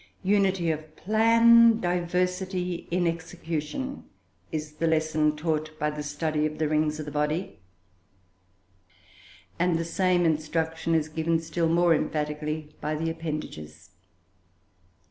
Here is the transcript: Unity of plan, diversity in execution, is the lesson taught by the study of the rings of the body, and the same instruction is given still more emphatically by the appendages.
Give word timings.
Unity 0.23 0.71
of 0.71 0.95
plan, 0.95 1.79
diversity 1.79 2.87
in 2.89 3.05
execution, 3.05 4.05
is 4.51 4.71
the 4.77 4.87
lesson 4.87 5.35
taught 5.35 5.77
by 5.77 5.91
the 5.91 6.01
study 6.01 6.47
of 6.47 6.57
the 6.57 6.67
rings 6.67 6.99
of 6.99 7.05
the 7.05 7.11
body, 7.11 7.59
and 9.59 9.77
the 9.77 9.85
same 9.85 10.25
instruction 10.25 10.95
is 10.95 11.07
given 11.07 11.39
still 11.39 11.69
more 11.69 11.93
emphatically 11.93 12.75
by 12.81 12.95
the 12.95 13.11
appendages. 13.11 13.91